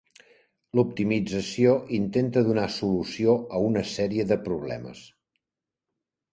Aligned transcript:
L'optimització 0.77 1.75
intenta 1.99 2.43
donar 2.49 2.65
solució 2.77 3.37
a 3.59 3.63
una 3.69 3.87
sèrie 3.93 4.29
de 4.33 4.41
problemes. 4.51 5.07